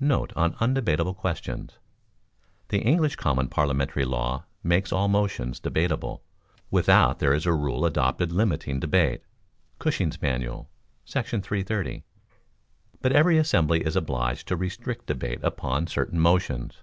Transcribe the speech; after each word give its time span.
Note 0.00 0.32
On 0.34 0.54
Undebatable 0.54 1.14
Questions.—The 1.14 2.80
English 2.80 3.14
common 3.14 3.46
parliamentary 3.46 4.04
law 4.04 4.44
makes 4.64 4.90
all 4.92 5.06
motions 5.06 5.60
debatable, 5.60 6.24
without 6.72 7.20
there 7.20 7.32
is 7.32 7.46
a 7.46 7.52
rule 7.52 7.84
adopted 7.86 8.32
limiting 8.32 8.80
debate 8.80 9.22
[Cushing's 9.78 10.20
Manual,§ 10.20 10.68
330]; 11.86 12.02
but 13.00 13.12
every 13.12 13.38
assembly 13.38 13.82
is 13.86 13.94
obliged 13.94 14.48
to 14.48 14.56
restrict 14.56 15.06
debate 15.06 15.38
upon 15.44 15.86
certain 15.86 16.18
motions. 16.18 16.78